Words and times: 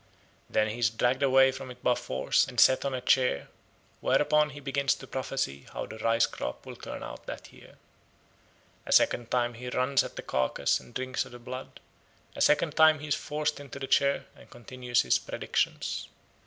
Then 0.49 0.67
he 0.69 0.79
is 0.79 0.89
dragged 0.89 1.21
away 1.21 1.51
from 1.51 1.69
it 1.69 1.83
by 1.83 1.93
force 1.93 2.47
and 2.47 2.59
set 2.59 2.85
on 2.85 2.93
a 2.95 3.01
chair, 3.01 3.49
whereupon 3.99 4.49
he 4.49 4.59
begins 4.59 4.95
to 4.95 5.05
prophesy 5.05 5.67
how 5.73 5.85
the 5.85 5.99
rice 5.99 6.25
crop 6.25 6.65
will 6.65 6.75
turn 6.75 7.03
out 7.03 7.27
that 7.27 7.53
year. 7.53 7.77
A 8.87 8.91
second 8.91 9.29
time 9.29 9.53
he 9.53 9.69
runs 9.69 10.03
at 10.03 10.15
the 10.15 10.23
carcase 10.23 10.79
and 10.79 10.95
drinks 10.95 11.23
of 11.25 11.33
the 11.33 11.37
blood; 11.37 11.79
a 12.35 12.41
second 12.41 12.75
time 12.75 12.97
he 12.97 13.09
is 13.09 13.13
forced 13.13 13.59
into 13.59 13.77
the 13.77 13.85
chair 13.85 14.25
and 14.35 14.49
continues 14.49 15.03
his 15.03 15.19
predictions. 15.19 16.07